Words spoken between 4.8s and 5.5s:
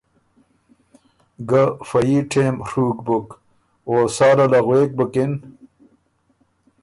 بُکِن